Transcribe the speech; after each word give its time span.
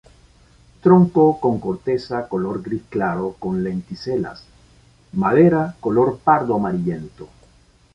Tronco 0.81 1.39
con 1.39 1.59
corteza 1.59 2.27
color 2.27 2.63
gris 2.63 2.81
claro, 2.89 3.35
con 3.37 3.63
lenticelas; 3.63 4.43
madera 5.11 5.75
color 5.79 6.17
pardo 6.17 6.55
amarillento. 6.55 7.29